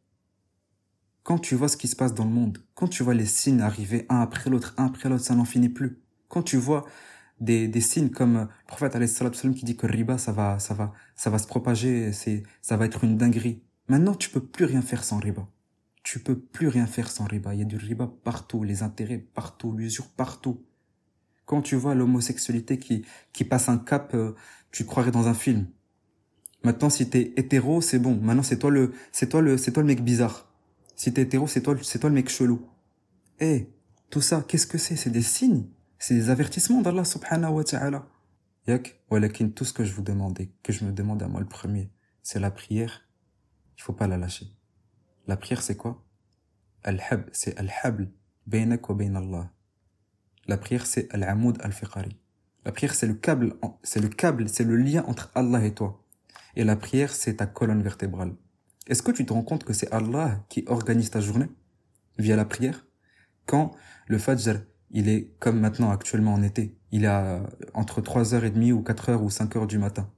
[1.22, 3.60] quand tu vois ce qui se passe dans le monde, quand tu vois les signes
[3.60, 6.00] arriver un après l'autre, un après l'autre, ça n'en finit plus.
[6.28, 6.86] Quand tu vois
[7.40, 8.96] des, des signes comme le prophète
[9.54, 12.86] qui dit que riba ça va ça va ça va se propager, c'est ça va
[12.86, 13.62] être une dinguerie.
[13.88, 15.46] Maintenant, tu peux plus rien faire sans riba.
[16.02, 17.54] Tu peux plus rien faire sans riba.
[17.54, 20.64] Il y a du riba partout, les intérêts partout, l'usure partout.
[21.44, 24.34] Quand tu vois l'homosexualité qui qui passe un cap, euh,
[24.72, 25.66] tu croirais dans un film.
[26.64, 28.16] Maintenant, si t'es hétéro, c'est bon.
[28.20, 30.52] Maintenant, c'est toi le, c'est toi le, c'est toi le mec bizarre.
[30.96, 32.60] Si t'es hétéro, c'est toi, c'est toi le mec chelou.
[33.38, 33.68] Eh,
[34.10, 34.96] tout ça, qu'est-ce que c'est?
[34.96, 35.66] C'est des signes.
[35.98, 38.06] C'est des avertissements d'Allah subhanahu wa ta'ala.
[38.66, 41.48] Yak, walakin, tout ce que je vous demandais, que je me demande à moi le
[41.48, 41.90] premier,
[42.22, 43.08] c'est la prière.
[43.78, 44.46] Il faut pas la lâcher.
[45.26, 46.04] La prière, c'est quoi?
[46.82, 48.10] Al-hab, c'est al-habl,
[48.52, 49.50] wa bayn Allah.
[50.46, 52.16] La prière, c'est al-amoud al-fiqari.
[52.64, 56.04] La prière, c'est le câble, c'est le câble, c'est le lien entre Allah et toi.
[56.56, 58.34] Et la prière, c'est ta colonne vertébrale.
[58.86, 61.48] Est-ce que tu te rends compte que c'est Allah qui organise ta journée?
[62.18, 62.86] Via la prière?
[63.46, 63.74] Quand
[64.08, 64.60] le Fajr,
[64.96, 67.40] il est comme maintenant actuellement en été, il est
[67.74, 70.10] entre 3h30 ou 4h ou 5h du matin.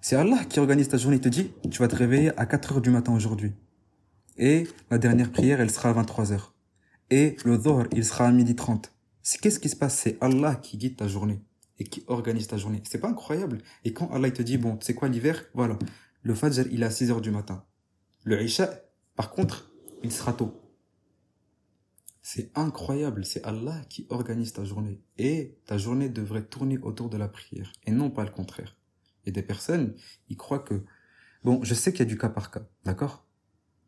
[0.00, 1.18] C'est Allah qui organise ta journée.
[1.18, 3.52] Il te dit, tu vas te réveiller à 4 heures du matin aujourd'hui.
[4.36, 6.54] Et la dernière prière, elle sera à 23 heures.
[7.10, 8.92] Et le Dhuhr, il sera à midi 30.
[9.40, 9.96] Qu'est-ce qui se passe?
[9.96, 11.40] C'est Allah qui guide ta journée
[11.78, 12.82] et qui organise ta journée.
[12.84, 13.58] C'est pas incroyable?
[13.84, 15.44] Et quand Allah il te dit, bon, c'est quoi l'hiver?
[15.54, 15.78] Voilà,
[16.22, 17.64] le Fajr, il est à 6 heures du matin.
[18.24, 18.70] Le Isha,
[19.14, 19.70] par contre,
[20.02, 20.60] il sera tôt.
[22.26, 24.98] C'est incroyable, c'est Allah qui organise ta journée.
[25.18, 28.78] Et ta journée devrait tourner autour de la prière, et non pas le contraire.
[29.26, 29.94] Et des personnes,
[30.30, 30.82] ils croient que...
[31.44, 33.26] Bon, je sais qu'il y a du cas par cas, d'accord?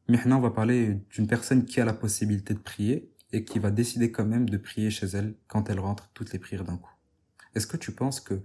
[0.06, 3.58] Mais maintenant, on va parler d'une personne qui a la possibilité de prier, et qui
[3.58, 6.76] va décider quand même de prier chez elle quand elle rentre toutes les prières d'un
[6.76, 6.94] coup.
[7.54, 8.42] Est-ce que tu penses que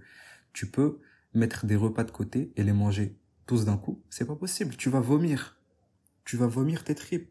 [0.54, 1.00] tu peux
[1.34, 4.02] mettre des repas de côté et les manger tous d'un coup?
[4.08, 5.60] C'est pas possible, tu vas vomir.
[6.24, 7.30] Tu vas vomir tes tripes.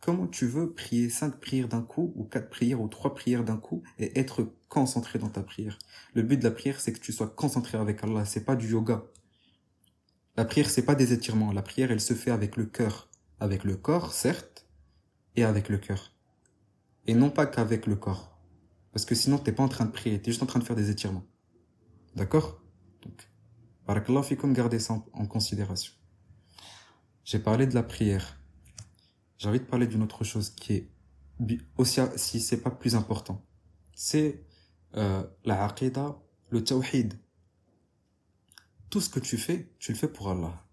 [0.00, 3.56] Comment tu veux prier cinq prières d'un coup, ou quatre prières, ou trois prières d'un
[3.56, 5.78] coup, et être concentré dans ta prière?
[6.14, 8.68] Le but de la prière, c'est que tu sois concentré avec Allah, c'est pas du
[8.68, 9.04] yoga.
[10.36, 11.52] La prière, c'est pas des étirements.
[11.52, 13.08] La prière, elle se fait avec le cœur.
[13.40, 14.66] Avec le corps, certes,
[15.34, 16.12] et avec le cœur.
[17.06, 18.38] Et non pas qu'avec le corps.
[18.92, 20.64] Parce que sinon, t'es pas en train de prier, tu es juste en train de
[20.64, 21.24] faire des étirements.
[22.16, 22.60] D'accord?
[23.02, 23.30] Donc,
[23.86, 25.92] barakallah fikum, gardez ça en considération.
[27.24, 28.40] J'ai parlé de la prière.
[29.38, 30.90] J'ai envie de parler d'une autre chose qui est
[31.76, 33.44] aussi, si c'est pas plus important.
[33.94, 34.44] C'est
[34.96, 36.20] euh, la aqidah,
[36.50, 37.14] le tawhid.
[38.90, 40.64] Tout ce que tu fais, tu le fais pour Allah.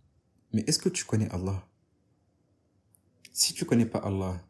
[0.51, 1.67] Mais est-ce que tu connais Allah?
[3.32, 4.41] Si tu connais pas Allah,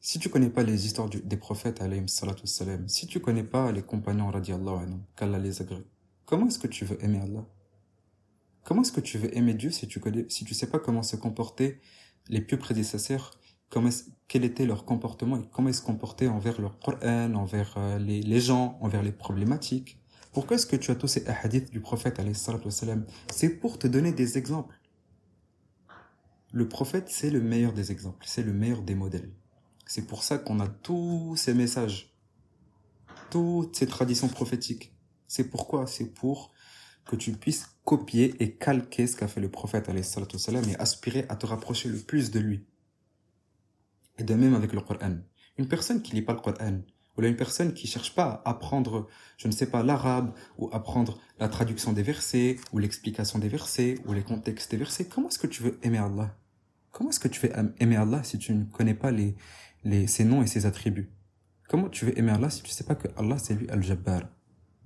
[0.00, 4.32] si tu connais pas les histoires des prophètes, salam, si tu connais pas les compagnons,
[5.14, 5.86] qu'Allah les agrée,
[6.24, 7.46] comment est-ce que tu veux aimer Allah?
[8.64, 11.02] Comment est-ce que tu veux aimer Dieu si tu connais, si tu sais pas comment
[11.02, 11.80] se comporter
[12.28, 13.32] les pieux prédécesseurs,
[13.70, 13.90] comment
[14.28, 18.20] quel était leur comportement et comment ils se comportaient envers leur Coran, envers euh, les,
[18.20, 19.98] les gens, envers les problématiques?
[20.32, 22.20] Pourquoi est-ce que tu as tous ces hadiths du prophète,
[23.32, 24.78] C'est pour te donner des exemples.
[26.52, 29.32] Le prophète, c'est le meilleur des exemples, c'est le meilleur des modèles.
[29.86, 32.14] C'est pour ça qu'on a tous ces messages,
[33.30, 34.94] toutes ces traditions prophétiques.
[35.26, 35.86] C'est pourquoi?
[35.86, 36.52] C'est pour
[37.06, 41.46] que tu puisses copier et calquer ce qu'a fait le prophète et aspirer à te
[41.46, 42.66] rapprocher le plus de lui.
[44.20, 45.16] Et de même avec le Coran.
[45.56, 46.80] Une personne qui lit pas le Coran,
[47.16, 51.18] ou une personne qui cherche pas à apprendre, je ne sais pas, l'arabe, ou apprendre
[51.38, 55.38] la traduction des versets, ou l'explication des versets, ou les contextes des versets, comment est-ce
[55.38, 56.36] que tu veux aimer Allah?
[56.92, 59.36] Comment est-ce que tu veux aimer Allah si tu ne connais pas les,
[59.84, 61.10] les, ses noms et ses attributs?
[61.66, 64.22] Comment tu veux aimer Allah si tu sais pas que Allah c'est lui Al-Jabbar?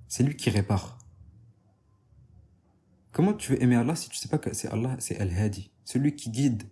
[0.07, 0.97] C'est lui qui répare.
[3.11, 5.71] Comment tu veux aimer Allah si tu sais pas que c'est Allah c'est Al-Hadi?
[5.83, 6.63] Celui qui guide.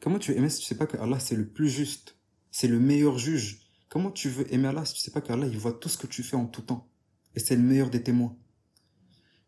[0.00, 2.16] Comment tu veux aimer si tu sais pas que Allah c'est le plus juste?
[2.50, 3.60] C'est le meilleur juge.
[3.88, 6.06] Comment tu veux aimer Allah si tu sais pas qu'Allah il voit tout ce que
[6.06, 6.88] tu fais en tout temps?
[7.34, 8.36] Et c'est le meilleur des témoins.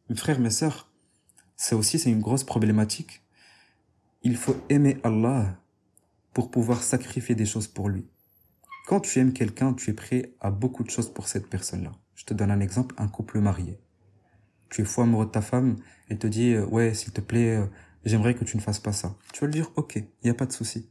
[0.08, 0.90] Mes frères, mes sœurs,
[1.56, 3.22] ça aussi c'est une grosse problématique.
[4.22, 5.60] Il faut aimer Allah
[6.34, 8.06] pour pouvoir sacrifier des choses pour lui.
[8.86, 11.92] Quand tu aimes quelqu'un, tu es prêt à beaucoup de choses pour cette personne-là.
[12.14, 13.78] Je te donne un exemple, un couple marié.
[14.68, 15.76] Tu es fou amoureux de ta femme,
[16.08, 17.66] elle te dit, euh, ouais, s'il te plaît, euh,
[18.04, 19.16] j'aimerais que tu ne fasses pas ça.
[19.32, 20.88] Tu vas lui dire, ok, il n'y a pas de souci.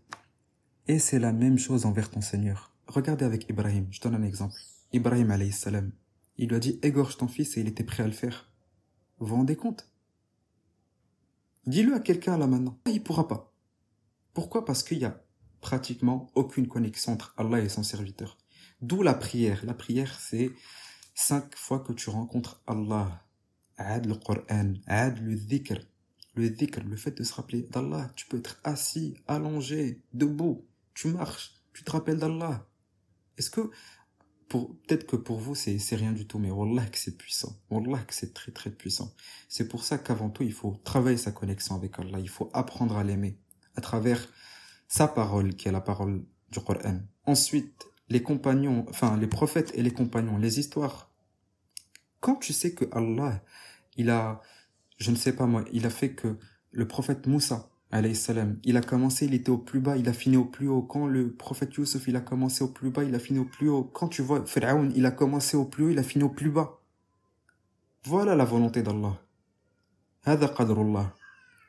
[0.88, 2.74] Et c'est la même chose envers ton Seigneur.
[2.88, 4.60] Regardez avec Ibrahim, je donne un exemple.
[4.92, 5.92] Ibrahim alayhi salam,
[6.38, 8.52] il lui a dit, égorge ton fils et il était prêt à le faire.
[9.20, 9.92] Vous vous rendez compte?
[11.66, 12.80] Dis-le à quelqu'un là maintenant.
[12.88, 13.54] Il pourra pas.
[14.34, 14.66] Pourquoi?
[14.66, 15.22] Parce qu'il y a
[15.62, 18.38] pratiquement aucune connexion entre Allah et son serviteur.
[18.82, 19.64] D'où la prière.
[19.66, 20.52] La prière, c'est
[21.14, 23.26] cinq fois que tu rencontres Allah.
[23.78, 25.80] Aide le Coran, aide le dhikr.
[26.36, 28.12] Le dhikr, le fait de se rappeler d'Allah.
[28.16, 30.66] Tu peux être assis, allongé, debout.
[30.94, 32.68] Tu marches, tu te rappelles d'Allah.
[33.38, 33.70] Est-ce que,
[34.50, 37.58] peut-être que pour vous, c'est, c'est rien du tout, mais Wallah que c'est puissant.
[37.70, 39.14] Wallah que c'est très très puissant.
[39.48, 42.20] C'est pour ça qu'avant tout, il faut travailler sa connexion avec Allah.
[42.20, 43.38] Il faut apprendre à l'aimer.
[43.76, 44.28] À travers
[44.88, 47.00] sa parole qui est la parole du Coran.
[47.26, 51.12] Ensuite, les compagnons, enfin les prophètes et les compagnons, les histoires.
[52.20, 53.42] Quand tu sais que Allah,
[53.96, 54.42] il a,
[55.00, 56.38] je ne sais pas moi, il a fait que
[56.72, 57.70] le prophète Moussa,
[58.14, 60.84] salam, il a commencé, il était au plus bas, il a fini au plus haut.
[60.84, 63.70] Quand le prophète Youssef, il a commencé au plus bas, il a fini au plus
[63.70, 63.84] haut.
[63.84, 66.52] Quand tu vois Pharaon, il a commencé au plus haut, il a fini au plus
[66.52, 66.80] bas.
[68.04, 69.20] Voilà la volonté d'Allah.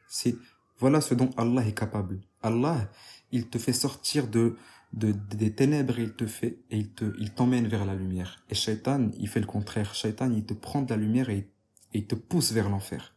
[0.09, 0.37] C'est,
[0.79, 2.21] voilà ce dont Allah est capable.
[2.43, 2.91] Allah,
[3.33, 4.57] il te fait sortir de,
[4.93, 8.43] de, des ténèbres, il te fait, et il te, il t'emmène vers la lumière.
[8.49, 9.95] Et Shaitan, il fait le contraire.
[9.95, 11.49] Shaitan, il te prend de la lumière et,
[11.93, 13.15] il te pousse vers l'enfer.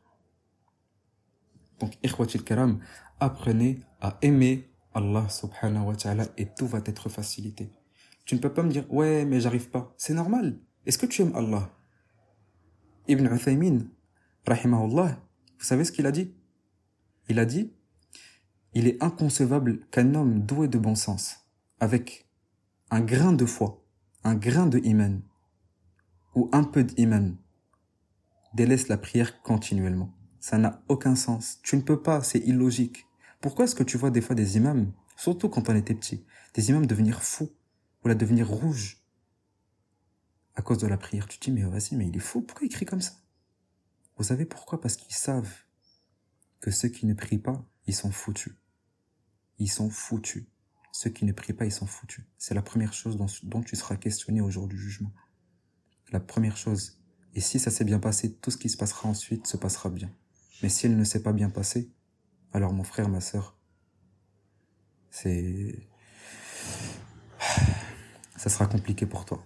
[1.83, 2.79] Donc, karam,
[3.19, 7.71] apprenez à aimer Allah subhanahu wa ta'ala et tout va être facilité.
[8.23, 9.93] Tu ne peux pas me dire, ouais, mais j'arrive pas.
[9.97, 10.59] C'est normal.
[10.85, 11.69] Est-ce que tu aimes Allah?
[13.09, 13.79] Ibn Uthaymin,
[14.47, 15.19] rahimahullah,
[15.59, 16.33] Vous savez ce qu'il a dit?
[17.27, 17.73] Il a dit
[18.73, 21.35] Il est inconcevable qu'un homme doué de bon sens,
[21.81, 22.29] avec
[22.91, 23.83] un grain de foi,
[24.23, 25.21] un grain de iman,
[26.33, 27.35] ou un peu d'iman,
[28.53, 30.13] délaisse la prière continuellement.
[30.43, 31.61] Ça n'a aucun sens.
[31.63, 33.07] Tu ne peux pas, c'est illogique.
[33.39, 36.67] Pourquoi est-ce que tu vois des fois des imams, surtout quand on était petit, des
[36.67, 37.49] imams devenir fous,
[38.03, 39.01] ou la devenir rouge,
[40.55, 41.29] à cause de la prière?
[41.29, 43.13] Tu te dis, mais vas-y, mais il est fou, pourquoi il crie comme ça?
[44.17, 44.81] Vous savez pourquoi?
[44.81, 45.49] Parce qu'ils savent
[46.59, 48.53] que ceux qui ne prient pas, ils sont foutus.
[49.59, 50.43] Ils sont foutus.
[50.91, 52.25] Ceux qui ne prient pas, ils sont foutus.
[52.37, 55.13] C'est la première chose dont, dont tu seras questionné au jour du jugement.
[56.11, 56.99] La première chose.
[57.33, 60.13] Et si ça s'est bien passé, tout ce qui se passera ensuite se passera bien.
[60.61, 61.91] Mais si elle ne s'est pas bien passée,
[62.53, 63.57] alors mon frère, ma sœur,
[65.09, 65.89] c'est...
[68.37, 69.43] Ça sera compliqué pour toi.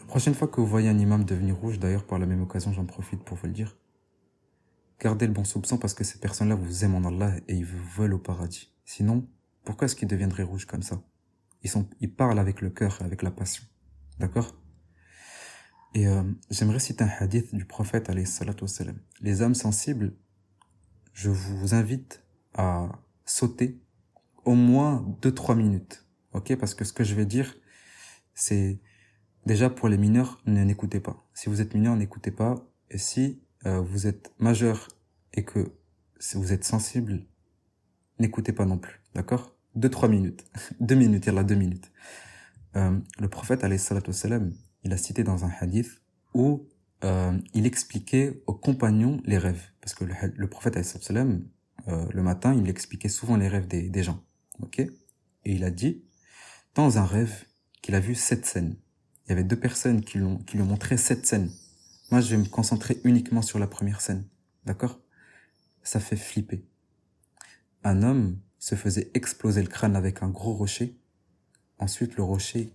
[0.00, 2.72] La prochaine fois que vous voyez un imam devenir rouge, d'ailleurs par la même occasion
[2.72, 3.76] j'en profite pour vous le dire,
[5.00, 7.84] gardez le bon soupçon parce que ces personnes-là vous aiment en Allah et ils vous
[7.96, 8.72] veulent au paradis.
[8.84, 9.28] Sinon,
[9.64, 11.02] pourquoi est-ce qu'ils deviendraient rouges comme ça?
[11.62, 13.64] Ils, sont, ils parlent avec le cœur, avec la passion.
[14.18, 14.54] D'accord?
[15.96, 18.98] Et euh, j'aimerais citer un hadith du prophète alayhi salam.
[19.22, 20.12] Les âmes sensibles,
[21.14, 22.90] je vous invite à
[23.24, 23.80] sauter
[24.44, 26.04] au moins 2-3 minutes.
[26.34, 26.54] Ok?
[26.56, 27.56] Parce que ce que je vais dire,
[28.34, 28.78] c'est
[29.46, 31.26] déjà pour les mineurs, ne n'écoutez pas.
[31.32, 32.56] Si vous êtes mineur, n'écoutez pas.
[32.90, 34.88] Et si euh, vous êtes majeur
[35.32, 35.72] et que
[36.34, 37.24] vous êtes sensible,
[38.18, 39.00] n'écoutez pas non plus.
[39.14, 39.56] D'accord?
[39.78, 40.44] 2-3 minutes.
[40.80, 41.90] 2 minutes, il y a là 2 minutes.
[42.76, 44.52] Euh, le prophète alayhi salam,
[44.86, 46.00] il a cité dans un hadith
[46.32, 46.68] où
[47.02, 49.64] euh, il expliquait aux compagnons les rêves.
[49.80, 50.76] Parce que le, le prophète,
[51.88, 54.24] euh, le matin, il expliquait souvent les rêves des, gens.
[54.60, 54.78] ok?
[54.78, 54.92] Et
[55.44, 56.04] il a dit,
[56.76, 57.46] dans un rêve,
[57.82, 58.76] qu'il a vu sept scènes.
[59.24, 61.50] Il y avait deux personnes qui lui ont montré sept scènes.
[62.12, 64.24] Moi, je vais me concentrer uniquement sur la première scène.
[64.66, 65.00] D'accord?
[65.82, 66.64] Ça fait flipper.
[67.82, 70.96] Un homme se faisait exploser le crâne avec un gros rocher.
[71.78, 72.72] Ensuite, le rocher,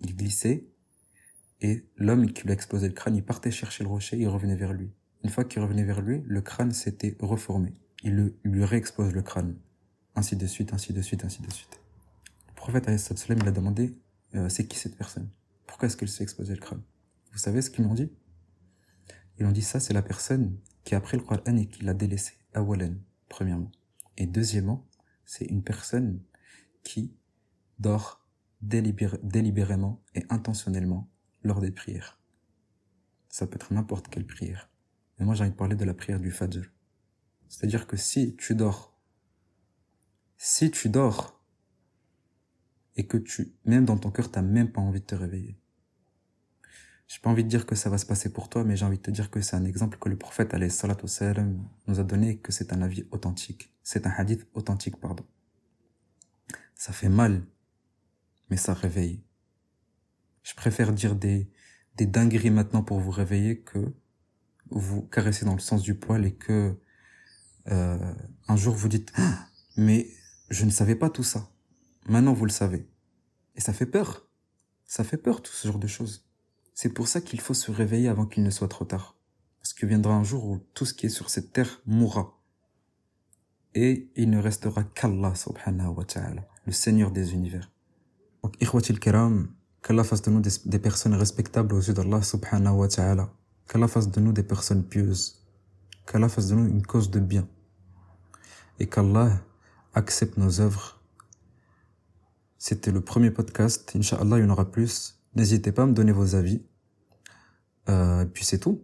[0.00, 0.70] il glissait
[1.60, 4.56] et l'homme qui lui a explosé le crâne, il partait chercher le rocher, il revenait
[4.56, 4.90] vers lui.
[5.22, 7.74] Une fois qu'il revenait vers lui, le crâne s'était reformé.
[8.02, 9.56] Il, lui réexplose le crâne.
[10.14, 11.80] Ainsi de suite, ainsi de suite, ainsi de suite.
[12.48, 13.94] Le prophète salam, il a demandé,
[14.34, 15.28] euh, c'est qui cette personne?
[15.66, 16.82] Pourquoi est-ce qu'elle s'est explosé le crâne?
[17.32, 18.10] Vous savez ce qu'ils m'ont dit?
[19.38, 21.94] Ils ont dit ça, c'est la personne qui a pris le Coran et qui l'a
[21.94, 22.34] délaissé.
[22.54, 22.94] Awalan,
[23.28, 23.70] premièrement.
[24.16, 24.86] Et deuxièmement,
[25.24, 26.20] c'est une personne
[26.82, 27.14] qui
[27.78, 28.26] dort
[28.60, 31.08] délibérément et intentionnellement
[31.42, 32.18] lors des prières.
[33.28, 34.68] Ça peut être n'importe quelle prière.
[35.18, 36.64] Mais moi, j'ai envie de parler de la prière du Fajr.
[37.48, 38.98] C'est-à-dire que si tu dors,
[40.36, 41.40] si tu dors,
[42.96, 45.58] et que tu, même dans ton cœur, t'as même pas envie de te réveiller.
[47.06, 48.98] J'ai pas envie de dire que ça va se passer pour toi, mais j'ai envie
[48.98, 52.04] de te dire que c'est un exemple que le prophète, alayhi salatu salam, nous a
[52.04, 53.74] donné, que c'est un avis authentique.
[53.82, 55.24] C'est un hadith authentique, pardon.
[56.74, 57.42] Ça fait mal,
[58.48, 59.24] mais ça réveille.
[60.42, 61.50] Je préfère dire des,
[61.96, 63.92] des dingueries maintenant pour vous réveiller que
[64.70, 66.78] vous caresser dans le sens du poil et que
[67.68, 68.14] euh,
[68.48, 70.08] un jour vous dites ah, mais
[70.48, 71.50] je ne savais pas tout ça.
[72.06, 72.88] Maintenant vous le savez.
[73.56, 74.26] Et ça fait peur.
[74.86, 76.26] Ça fait peur tout ce genre de choses.
[76.74, 79.16] C'est pour ça qu'il faut se réveiller avant qu'il ne soit trop tard.
[79.60, 82.40] Parce qu'il viendra un jour où tout ce qui est sur cette terre mourra.
[83.74, 87.70] Et il ne restera qu'Allah subhanahu wa ta'ala, le Seigneur des univers.
[88.42, 88.54] Donc,
[89.82, 93.30] Qu'Allah fasse de nous des, personnes respectables aux yeux d'Allah subhanahu wa ta'ala.
[93.68, 95.42] Qu'Allah fasse de nous des personnes pieuses.
[96.06, 97.48] Qu'Allah fasse de nous une cause de bien.
[98.78, 99.40] Et qu'Allah
[99.94, 101.00] accepte nos œuvres.
[102.58, 103.90] C'était le premier podcast.
[103.96, 105.18] Inch'Allah, il y en aura plus.
[105.34, 106.62] N'hésitez pas à me donner vos avis.
[107.88, 108.82] Euh, et puis c'est tout.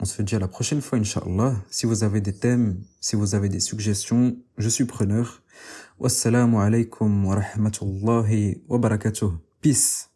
[0.00, 1.56] On se dit à la prochaine fois, Inch'Allah.
[1.70, 5.42] Si vous avez des thèmes, si vous avez des suggestions, je suis preneur.
[5.98, 9.32] Wassalamu alaikum wa rahmatullahi wa barakatuh.
[9.60, 10.07] Peace.